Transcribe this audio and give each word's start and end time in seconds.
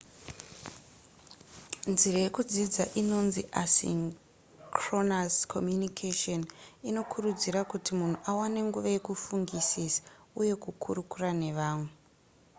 nzira 1.93 2.17
yekudzidza 2.25 2.83
inonzi 3.01 3.41
asynchronous 3.63 5.35
communication 5.53 6.41
inokurudzira 6.89 7.59
kuti 7.71 7.91
munhu 7.99 8.17
awane 8.31 8.59
nguva 8.67 8.89
yekufungisisa 8.95 10.01
uye 10.41 10.53
kukurukura 10.63 11.29
nevamwe 11.41 11.91